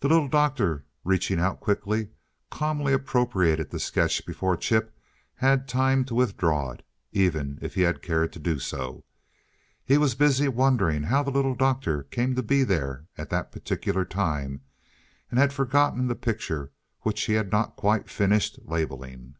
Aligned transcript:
The 0.00 0.08
Little 0.08 0.28
Doctor, 0.28 0.86
reaching 1.04 1.38
out 1.38 1.60
quickly, 1.60 2.08
calmly 2.50 2.94
appropriated 2.94 3.68
the 3.68 3.78
sketch 3.78 4.24
before 4.24 4.56
Chip 4.56 4.98
had 5.34 5.68
time 5.68 6.06
to 6.06 6.14
withdraw 6.14 6.70
it, 6.70 6.82
even 7.12 7.58
if 7.60 7.74
he 7.74 7.82
had 7.82 8.00
cared 8.00 8.32
to 8.32 8.38
do 8.38 8.58
so. 8.58 9.04
He 9.84 9.98
was 9.98 10.14
busy 10.14 10.48
wondering 10.48 11.02
how 11.02 11.22
the 11.22 11.30
Little 11.30 11.54
Doctor 11.54 12.04
came 12.04 12.34
to 12.34 12.42
be 12.42 12.64
there 12.64 13.04
at 13.18 13.28
that 13.28 13.52
particular 13.52 14.06
time, 14.06 14.62
and 15.28 15.38
had 15.38 15.52
forgotten 15.52 16.06
the 16.06 16.14
picture, 16.16 16.72
which 17.02 17.20
he 17.24 17.34
had 17.34 17.52
not 17.52 17.76
quite 17.76 18.08
finished 18.08 18.58
labeling. 18.64 19.34